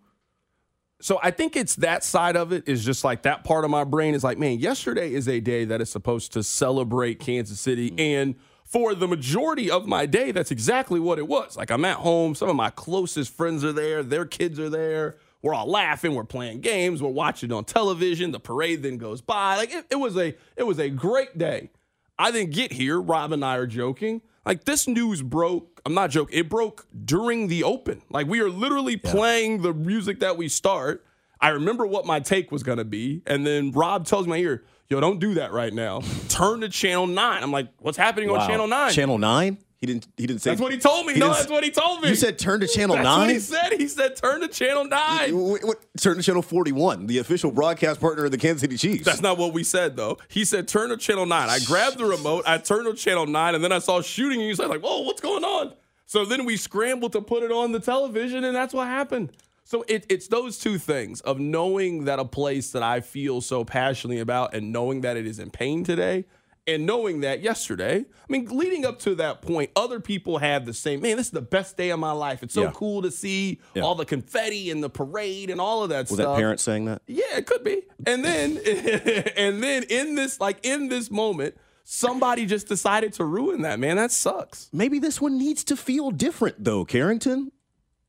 [1.02, 3.82] So I think it's that side of it is just like that part of my
[3.82, 7.90] brain is like, man, yesterday is a day that is supposed to celebrate Kansas City.
[7.90, 8.00] Mm-hmm.
[8.00, 8.34] And
[8.64, 11.56] for the majority of my day, that's exactly what it was.
[11.56, 15.16] Like I'm at home, some of my closest friends are there, their kids are there.
[15.42, 18.30] We're all laughing, we're playing games, we're watching on television.
[18.30, 19.56] The parade then goes by.
[19.56, 21.70] Like it, it was a it was a great day.
[22.16, 23.00] I didn't get here.
[23.00, 24.22] Rob and I are joking.
[24.44, 25.80] Like this news broke.
[25.86, 26.38] I'm not joking.
[26.38, 28.02] It broke during the open.
[28.10, 31.04] Like we are literally playing the music that we start.
[31.40, 35.00] I remember what my take was gonna be, and then Rob tells me here, "Yo,
[35.00, 36.00] don't do that right now.
[36.28, 37.42] Turn to channel nine.
[37.42, 38.92] I'm like, "What's happening on channel nine?
[38.92, 39.58] Channel nine.
[39.82, 40.06] He didn't.
[40.16, 40.50] He didn't say.
[40.50, 41.14] That's what he told me.
[41.14, 42.08] he no, that's what he told me.
[42.10, 43.26] You said turn to channel that's nine.
[43.26, 43.72] what he said.
[43.72, 45.36] He said turn to channel nine.
[45.36, 49.04] What- what- turn to channel forty-one, the official broadcast partner of the Kansas City Chiefs.
[49.04, 50.18] That's not what we said though.
[50.28, 51.48] He said turn to channel nine.
[51.50, 54.48] I grabbed the remote, I turned to channel nine, and then I saw shooting, and
[54.48, 55.72] you said like, "Whoa, what's going on?"
[56.06, 59.32] So then we scrambled to put it on the television, and that's what happened.
[59.64, 63.64] So it, it's those two things of knowing that a place that I feel so
[63.64, 66.26] passionately about, and knowing that it is in pain today,
[66.66, 70.72] and knowing that yesterday, I mean, leading up to that point, other people had the
[70.72, 71.00] same.
[71.00, 72.42] Man, this is the best day of my life.
[72.42, 72.70] It's so Yeah.
[72.72, 73.82] cool to see Yeah.
[73.82, 76.36] all the confetti and the parade and all of that was stuff.
[76.36, 77.02] that parent saying that?
[77.06, 77.82] Yeah, it could be.
[78.06, 78.58] And then
[79.36, 83.96] and then in this like in this moment, somebody just decided to ruin that, man.
[83.96, 84.68] That sucks.
[84.72, 87.50] Maybe this one needs to feel different though, Carrington.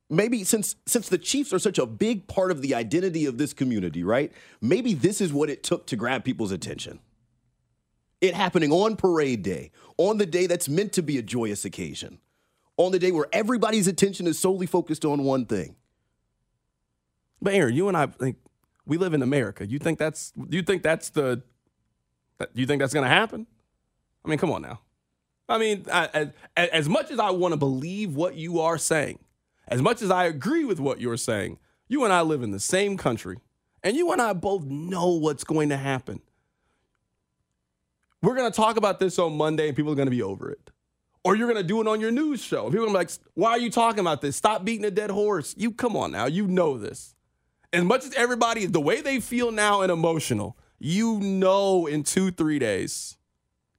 [0.10, 3.52] Maybe since since the Chiefs are such a big part of the identity of this
[3.52, 4.32] community, right?
[4.62, 7.00] Maybe this is what it took to grab people's attention.
[8.24, 12.20] It happening on parade day, on the day that's meant to be a joyous occasion,
[12.78, 15.76] on the day where everybody's attention is solely focused on one thing.
[17.42, 18.38] But Aaron, you and I think
[18.86, 19.68] we live in America.
[19.68, 21.44] You think that's you think that's the
[22.54, 23.46] you think that's gonna happen?
[24.24, 24.80] I mean, come on now.
[25.50, 29.20] I mean, I, as much as I want to believe what you are saying,
[29.68, 31.60] as much as I agree with what you're saying,
[31.90, 33.40] you and I live in the same country,
[33.84, 36.22] and you and I both know what's going to happen.
[38.24, 40.50] We're going to talk about this on Monday, and people are going to be over
[40.50, 40.72] it.
[41.26, 42.72] Or you're going to do it on your news show.
[42.72, 44.38] People are like, why are you talking about this?
[44.38, 45.54] Stop beating a dead horse.
[45.58, 46.26] You come on now.
[46.26, 47.16] You know this.
[47.74, 52.32] As much as everybody, the way they feel now and emotional, you know in two,
[52.32, 53.18] three days,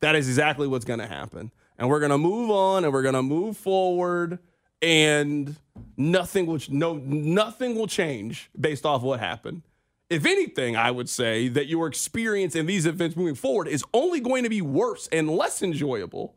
[0.01, 1.51] that is exactly what's going to happen.
[1.79, 4.39] And we're going to move on and we're going to move forward
[4.83, 5.57] and
[5.97, 9.63] nothing will no nothing will change based off what happened.
[10.11, 14.21] If anything, I would say that your experience in these events moving forward is only
[14.21, 16.35] going to be worse and less enjoyable.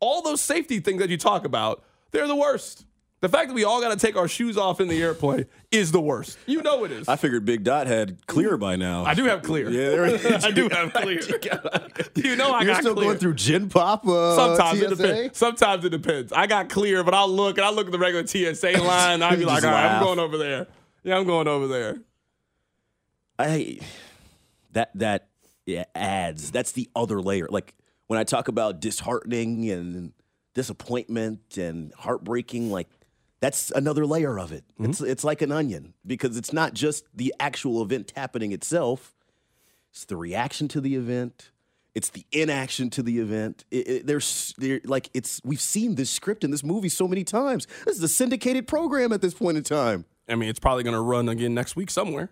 [0.00, 2.84] All those safety things that you talk about, they're the worst.
[3.20, 5.90] The fact that we all got to take our shoes off in the airplane is
[5.90, 6.38] the worst.
[6.46, 7.08] You know it is.
[7.08, 9.04] I figured Big Dot had clear by now.
[9.04, 9.68] I do have clear.
[9.68, 10.44] Yeah, there it is.
[10.44, 11.18] I do have clear.
[12.14, 13.06] you know I You're got still clear.
[13.08, 14.06] going through Gen Pop.
[14.06, 15.36] Uh, Sometimes it depends.
[15.36, 16.32] Sometimes it depends.
[16.32, 19.20] I got clear, but I'll look and I look at the regular TSA line.
[19.20, 20.68] I'd be like, just all right, I'm going over there.
[21.04, 21.98] Yeah, I'm going over there.
[23.38, 23.78] I
[24.72, 25.28] that that
[25.66, 26.50] yeah, adds.
[26.50, 27.46] That's the other layer.
[27.50, 27.74] Like
[28.06, 30.12] when I talk about disheartening and
[30.54, 32.88] disappointment and heartbreaking, like
[33.40, 34.64] that's another layer of it.
[34.74, 34.90] Mm-hmm.
[34.90, 39.14] It's it's like an onion because it's not just the actual event happening itself.
[39.90, 41.50] It's the reaction to the event.
[41.94, 43.64] It's the inaction to the event.
[43.70, 47.24] It, it- there's there, like it's we've seen this script in this movie so many
[47.24, 47.66] times.
[47.86, 50.04] This is a syndicated program at this point in time.
[50.28, 52.30] I mean, it's probably going to run again next week somewhere.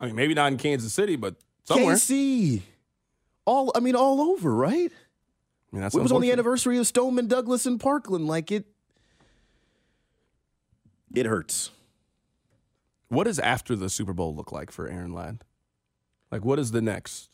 [0.00, 1.96] I mean, maybe not in Kansas City, but somewhere.
[1.96, 2.62] KC.
[3.44, 4.90] All I mean, all over, right?
[4.92, 8.26] I mean, that's it was on the anniversary of Stoneman Douglas and Parkland.
[8.26, 8.66] Like it,
[11.14, 11.70] it hurts.
[13.08, 15.44] What does after the Super Bowl look like for Aaron Ladd?
[16.32, 17.30] Like, what is the next?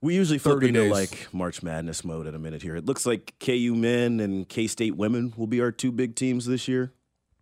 [0.00, 0.90] We usually flip 30 into days.
[0.90, 2.74] like March Madness mode in a minute here.
[2.74, 6.46] It looks like KU men and K State women will be our two big teams
[6.46, 6.94] this year.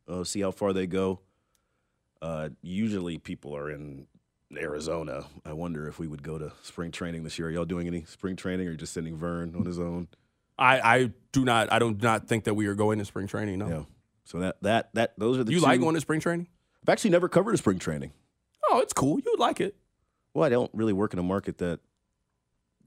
[0.08, 1.20] Uh, see how far they go.
[2.20, 4.06] Uh, usually people are in
[4.56, 5.24] Arizona.
[5.44, 7.48] I wonder if we would go to spring training this year.
[7.48, 10.08] Are y'all doing any spring training or just sending Vern on his own?
[10.58, 11.72] I, I do not.
[11.72, 13.58] I do not think that we are going to spring training.
[13.58, 13.68] No.
[13.68, 13.82] Yeah.
[14.24, 15.64] So that that that those are the you two.
[15.64, 16.48] like going to spring training?
[16.82, 18.12] I've actually never covered a spring training.
[18.68, 19.18] Oh, it's cool.
[19.18, 19.76] You would like it.
[20.34, 21.80] Well, I don't really work in a market that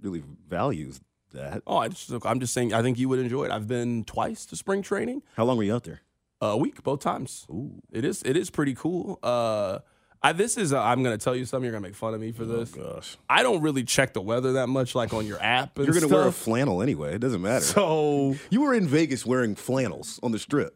[0.01, 0.99] really values
[1.33, 1.63] that.
[1.65, 2.73] Oh, I just, I'm just saying.
[2.73, 3.51] I think you would enjoy it.
[3.51, 5.23] I've been twice to spring training.
[5.35, 6.01] How long were you out there?
[6.41, 7.45] A week, both times.
[7.49, 7.71] Ooh.
[7.91, 8.23] It is.
[8.23, 9.19] It is pretty cool.
[9.21, 9.79] Uh,
[10.23, 10.73] I, this is.
[10.73, 11.65] i I'm to tell you something.
[11.65, 12.73] You're to make fun of me for this.
[12.77, 13.17] Oh, gosh.
[13.29, 15.77] I don't really check the weather that much, like on your app.
[15.77, 17.15] You're going to wear a flannel anyway.
[17.15, 17.63] It doesn't matter.
[17.63, 20.75] So You were in Vegas wearing flannels on the strip.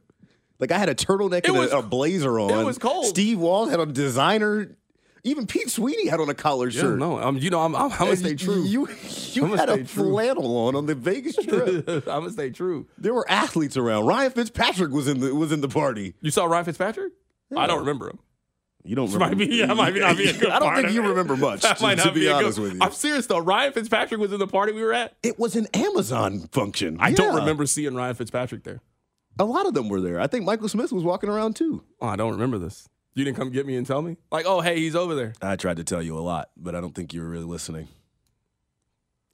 [0.59, 2.51] Like I had a turtleneck and was- a, a blazer on.
[2.51, 3.07] It was cold.
[3.07, 4.75] Steve Walls had a designer.
[5.23, 6.99] Even Pete Sweeney had on a collared yeah, shirt.
[6.99, 8.63] no, um, you know, I'm, I'm, I'm gonna stay true.
[8.63, 8.87] You,
[9.35, 10.11] you had a true.
[10.11, 11.87] flannel on on the Vegas trip.
[11.89, 12.87] I'm gonna stay true.
[12.97, 14.05] there were athletes around.
[14.05, 16.13] Ryan Fitzpatrick was in the was in the party.
[16.21, 17.13] You saw Ryan Fitzpatrick?
[17.55, 18.19] I don't remember him.
[18.83, 19.45] You don't Might remember?
[19.47, 21.61] be, yeah, might be not be a good I don't think you remember much.
[21.61, 22.63] To, might to not be be a honest good.
[22.63, 23.39] with you, I'm serious though.
[23.39, 25.15] Ryan Fitzpatrick was in the party we were at.
[25.23, 26.97] it was an Amazon function.
[26.99, 28.81] I don't remember seeing Ryan Fitzpatrick there.
[29.39, 30.19] A lot of them were there.
[30.19, 31.83] I think Michael Smith was walking around too.
[31.99, 32.87] Oh, I don't remember this.
[33.15, 34.17] You didn't come get me and tell me?
[34.31, 35.33] Like, oh, hey, he's over there.
[35.41, 37.87] I tried to tell you a lot, but I don't think you were really listening.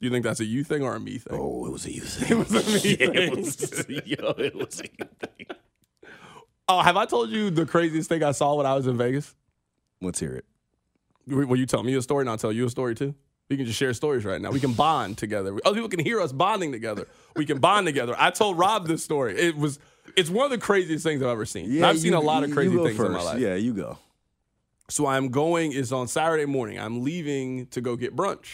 [0.01, 1.37] You think that's a you thing or a me thing?
[1.39, 2.37] Oh, it was a you thing.
[2.39, 3.41] It was a me Yeah, it thing.
[3.41, 5.45] was, yo, it was a you thing.
[6.67, 9.35] Oh, have I told you the craziest thing I saw when I was in Vegas?
[10.01, 10.45] Let's hear it.
[11.27, 13.13] Will you tell me a story and I'll tell you a story too?
[13.49, 14.49] We can just share stories right now.
[14.51, 15.55] We can bond together.
[15.65, 17.07] Other people can hear us bonding together.
[17.35, 18.15] We can bond together.
[18.17, 19.37] I told Rob this story.
[19.37, 19.77] It was
[20.17, 21.69] it's one of the craziest things I've ever seen.
[21.75, 23.39] And I've seen you- a lot of crazy things in my life.
[23.39, 23.99] Yeah, you go.
[24.89, 26.79] So I'm going is on Saturday morning.
[26.79, 28.47] I'm leaving to go get brunch.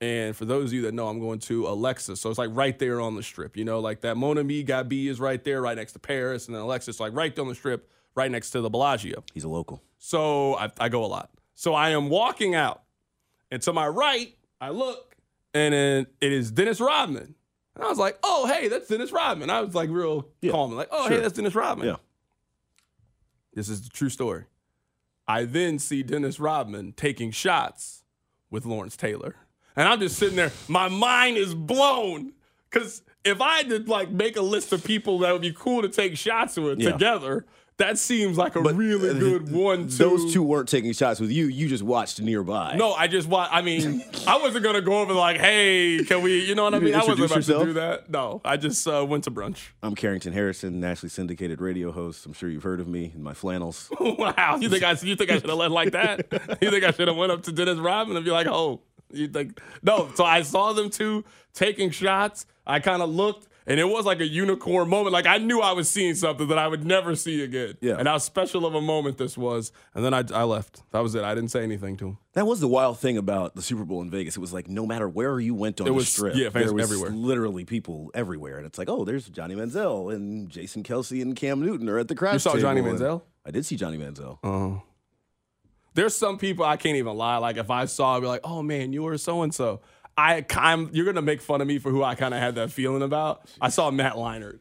[0.00, 2.20] And for those of you that know, I'm going to Alexis.
[2.20, 3.56] So it's like right there on the strip.
[3.56, 6.46] You know, like that Mon Ami Gabi is right there, right next to Paris.
[6.46, 9.24] And then Alexis, like right on the strip, right next to the Bellagio.
[9.32, 9.82] He's a local.
[9.98, 11.30] So I, I go a lot.
[11.54, 12.82] So I am walking out.
[13.50, 15.16] And to my right, I look,
[15.54, 17.34] and then it is Dennis Rodman.
[17.74, 19.50] And I was like, oh, hey, that's Dennis Rodman.
[19.50, 20.72] I was like real Yeah, calm.
[20.72, 21.86] Like, oh, hey, that's Dennis Rodman.
[21.86, 21.96] Yeah.
[23.54, 24.44] This is the true story.
[25.28, 28.02] I then see Dennis Rodman taking shots
[28.50, 29.36] with Lawrence Taylor.
[29.76, 32.32] And I'm just sitting there, my mind is blown.
[32.70, 35.82] Cause if I had to like make a list of people that would be cool
[35.82, 36.92] to take shots with Yeah.
[36.92, 37.46] together,
[37.78, 39.88] that seems like a really uh, good one.
[39.88, 39.96] Two.
[39.96, 41.46] Those two weren't taking shots with you.
[41.46, 42.74] You just watched nearby.
[42.76, 43.52] No, I just watched.
[43.52, 46.46] I mean, I wasn't gonna go over like, hey, can we?
[46.46, 46.94] You know what I mean?
[46.94, 47.60] I wasn't about yourself?
[47.62, 48.08] to do that.
[48.08, 49.58] No, I just uh, went to brunch.
[49.82, 52.24] I'm Carrington Harrison, nationally syndicated radio host.
[52.24, 53.90] I'm sure you've heard of me in my flannels.
[54.00, 54.92] wow, you think I?
[54.92, 56.26] You think I should have led like that?
[56.62, 58.80] you think I should have went up to Dennis Rodman and be like, oh,
[59.12, 59.60] you think?
[59.82, 60.10] No.
[60.14, 62.46] So I saw them two taking shots.
[62.66, 63.48] I kind of looked.
[63.68, 65.12] And it was like a unicorn moment.
[65.12, 67.76] Like I knew I was seeing something that I would never see again.
[67.80, 67.96] Yeah.
[67.98, 69.72] And how special of a moment this was.
[69.92, 70.84] And then I, I left.
[70.92, 71.24] That was it.
[71.24, 72.18] I didn't say anything to him.
[72.34, 74.36] That was the wild thing about the Super Bowl in Vegas.
[74.36, 76.84] It was like no matter where you went on It the strip, yeah, there was
[76.84, 77.10] everywhere.
[77.10, 78.58] literally people everywhere.
[78.58, 82.06] And it's like, oh, there's Johnny Manziel and Jason Kelce and Cam Newton are at
[82.06, 82.62] the crash You saw table.
[82.62, 83.22] Johnny Manziel?
[83.44, 84.38] I did see Johnny Manziel.
[84.44, 84.82] Oh.
[85.96, 87.38] There's some people I can't even lie.
[87.38, 89.80] Like if I saw, I'd be like, "Oh man, you were so and so."
[90.18, 92.70] I kind, you're gonna make fun of me for who I kind of had that
[92.70, 93.42] feeling about.
[93.60, 94.60] I saw Matt Leinart.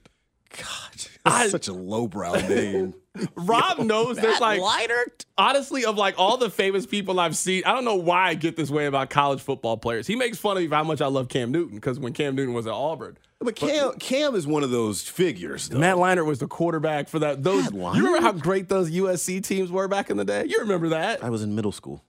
[0.58, 2.94] God, that's I- such a lowbrow name.
[3.36, 5.24] Rob knows there's like Leinart?
[5.38, 7.64] honestly of like all the famous people I've seen.
[7.66, 10.06] I don't know why I get this way about college football players.
[10.08, 12.36] He makes fun of me for how much I love Cam Newton because when Cam
[12.36, 15.70] Newton was at Auburn, But Cam, Cam is one of those figures.
[15.70, 15.80] Though.
[15.80, 17.44] Matt Leinart was the quarterback for that.
[17.44, 20.46] Those Matt you remember how great those USC teams were back in the day?
[20.48, 21.24] You remember that?
[21.24, 22.04] I was in middle school.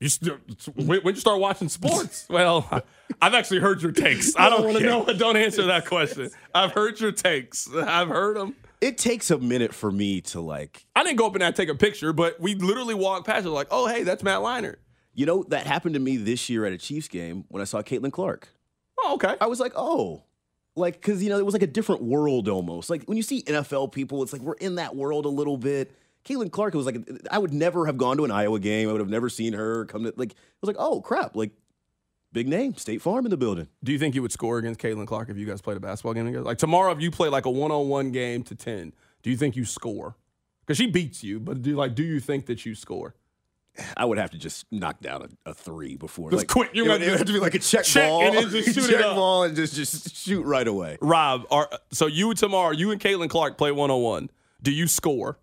[0.00, 0.38] You st-
[0.74, 2.26] when when you start watching sports?
[2.34, 2.82] Well,
[3.22, 4.34] I've actually heard your takes.
[4.36, 5.04] I don't want to know.
[5.16, 6.30] Don't answer that question.
[6.54, 7.72] I've heard your takes.
[7.72, 8.56] I've heard them.
[8.80, 10.84] It takes a minute for me to like.
[10.94, 13.46] I didn't go up in there and take a picture, but we literally walked past
[13.46, 14.76] it like, oh, hey, that's Matt Leinart.
[15.14, 17.80] You know that happened to me this year at a Chiefs game when I saw
[17.80, 18.48] Caitlin Clark.
[18.98, 19.36] Oh, okay.
[19.40, 20.24] I was like, oh,
[20.76, 22.90] like because you know it was like a different world almost.
[22.90, 25.92] Like when you see NFL people, it's like we're in that world a little bit.
[26.24, 28.88] Caitlin Clark, it was like I would never have gone to an Iowa game.
[28.88, 30.32] I would have never seen her come to like.
[30.32, 31.50] I was like, oh crap, like
[32.32, 33.68] big name, State Farm in the building.
[33.82, 36.14] Do you think you would score against Caitlin Clark if you guys played a basketball
[36.14, 36.44] game together?
[36.44, 39.64] Like tomorrow, if you play like a one-on-one game to ten, do you think you
[39.64, 40.16] score?
[40.62, 43.14] Because she beats you, but do like do you think that you score?
[43.96, 46.30] I would have to just knock down a, a three before.
[46.30, 46.74] Just like, quit.
[46.74, 48.36] You it, would, gotta it would have to be like a check, check ball and
[48.36, 49.16] then just shoot it up.
[49.16, 50.98] ball and just just shoot right away.
[51.00, 54.30] Rob, are so you tomorrow, you and Caitlin Clark play one-on-one.
[54.62, 55.38] Do you score?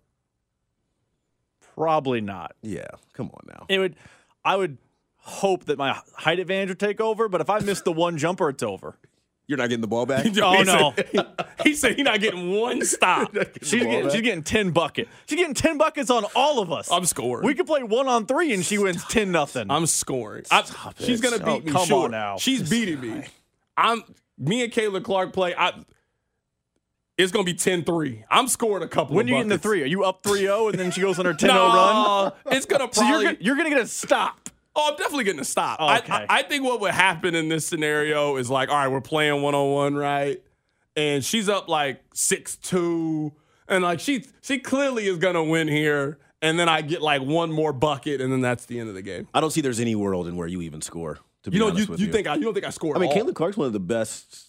[1.74, 2.54] Probably not.
[2.62, 3.66] Yeah, come on now.
[3.68, 3.96] It would.
[4.44, 4.78] I would
[5.16, 8.48] hope that my height advantage would take over, but if I miss the one jumper,
[8.48, 8.98] it's over.
[9.52, 10.24] You're not getting the ball back.
[10.42, 11.26] Oh He no, said-
[11.62, 13.36] he said he's not getting one stop.
[13.60, 15.08] she's getting she's getting ten bucket.
[15.26, 16.90] She's getting ten buckets on all of us.
[16.90, 17.44] I'm scoring.
[17.46, 19.70] We could play one on three and she wins ten nothing.
[19.70, 20.44] I'm scoring.
[20.50, 20.64] I,
[20.98, 21.70] she's gonna oh, beat Oh, me.
[21.70, 22.04] come sure.
[22.06, 22.38] on now.
[22.38, 23.24] She's beating me.
[23.76, 24.02] I'm
[24.38, 25.54] me and Caitlin Clark play.
[25.54, 25.74] I
[27.18, 28.24] it's gonna be 10-3.
[28.30, 29.14] I'm scoring a couple.
[29.16, 31.18] when of you get in the three, are you up 3-0 and then she goes
[31.18, 32.56] on her 10-0 No, run?
[32.56, 33.08] It's gonna So probably.
[33.10, 34.41] you're gonna, you're gonna get a stop.
[34.74, 35.78] Oh, I'm definitely getting a stop.
[35.80, 36.12] I- Okay.
[36.12, 39.42] I, I think what would happen in this scenario is like, all right, we're playing
[39.42, 40.42] one on one, right?
[40.96, 43.32] And she's up like six two,
[43.68, 46.18] and like she she clearly is gonna win here.
[46.42, 49.02] And then I get like one more bucket, and then that's the end of the
[49.02, 49.28] game.
[49.32, 51.18] I don't see there's any world in where you even score.
[51.44, 52.70] To be You know, honest you, with you you think I you don't think I
[52.70, 52.96] scored?
[52.96, 53.16] I mean, all?
[53.16, 54.48] Caitlin Clark's one of the best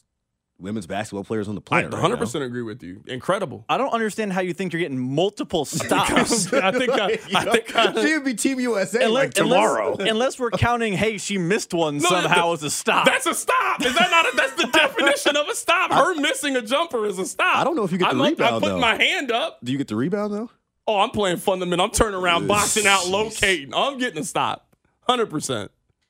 [0.64, 1.86] women's basketball players on the I planet.
[1.92, 2.20] right 100 now.
[2.22, 3.04] percent agree with you.
[3.08, 3.66] Incredible.
[3.70, 6.52] I don't understand how you think you're getting multiple stops.
[6.52, 7.06] I think I,
[7.36, 9.92] I think I, She would be Team USA Unless- like tomorrow.
[9.94, 13.06] Unless, unless we're counting, hey, she missed one No, somehow that- as a stop.
[13.06, 13.86] That's a stop.
[13.86, 14.34] Is that not?
[14.34, 15.92] A, that's the definition of a stop.
[15.92, 17.58] Her missing a jumper is a stop.
[17.58, 18.80] I don't know if you get the I'm rebound, I put though.
[18.80, 19.60] my hand up.
[19.64, 20.50] Do you get the rebound though?
[20.88, 21.86] Oh, I'm playing fundamental.
[21.86, 23.74] I'm turning around, boxing out, locating.
[23.74, 24.68] I'm getting a stop.
[25.08, 25.70] 100%.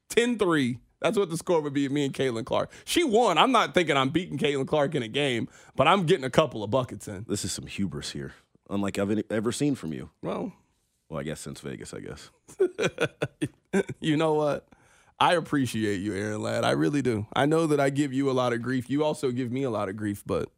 [0.10, 0.80] 10 3.
[1.04, 2.72] That's what the score would be, me and Caitlin Clark.
[2.86, 3.38] She won.
[3.38, 6.64] I'm not thinking I'm beating Caitlin Clark in a game, but I'm getting a couple
[6.64, 7.26] of buckets in.
[7.28, 8.34] This is some hubris here,
[8.70, 10.10] unlike I've any- ever seen from you.
[10.24, 10.54] Well,
[11.10, 12.30] Well, I guess since Vegas, I guess.
[14.00, 14.68] you know what?
[15.20, 16.64] I appreciate you, Aaron Ladd.
[16.64, 17.28] I really do.
[17.34, 18.90] I know that I give you a lot of grief.
[18.90, 20.50] You also give me a lot of grief, but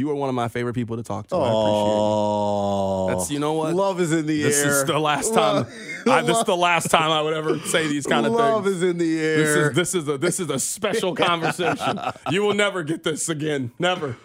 [0.00, 1.36] you are one of my favorite people to talk to.
[1.36, 1.60] I appreciate you.
[1.62, 3.74] Oh, That's you know what?
[3.74, 4.70] Love is in the This air.
[4.80, 5.66] is the last time.
[6.06, 8.82] I, this is the last time I would ever say these kind of Love things.
[8.82, 9.70] Love is in the This air.
[9.70, 11.98] is this is a this is a special conversation.
[12.30, 13.70] You will never get this again.
[13.78, 14.16] Never.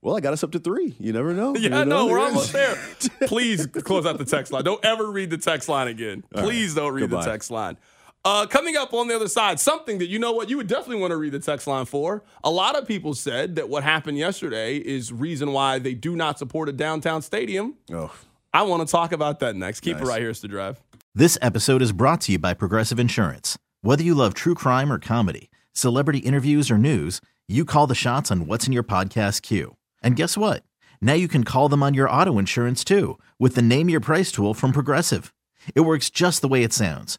[0.00, 0.94] well, I got us up to three.
[1.00, 1.54] You never know.
[1.56, 2.06] Yeah, You no, know?
[2.06, 2.76] we're almost there.
[3.26, 4.62] Please close out the text line.
[4.64, 6.22] Don't ever read the text line again.
[6.34, 7.24] Please don't read Goodbye.
[7.24, 7.76] the text line.
[8.24, 11.00] Uh, coming up on the other side, something that you know what you would definitely
[11.00, 12.24] want to read the text line for.
[12.44, 16.38] A lot of people said that what happened yesterday is reason why they do not
[16.38, 17.76] support a downtown stadium.
[17.92, 18.12] Oh,
[18.52, 19.80] I want to talk about that next.
[19.80, 20.82] Keep it right here, it's the drive.
[21.14, 23.56] This episode is brought to you by Progressive Insurance.
[23.82, 28.30] Whether you love true crime or comedy, celebrity interviews or news, you call the shots
[28.30, 29.76] on what's in your podcast queue.
[30.02, 30.64] And guess what?
[31.00, 34.32] Now you can call them on your auto insurance too with the Name Your Price
[34.32, 35.32] tool from Progressive.
[35.74, 37.18] It works just the way it sounds.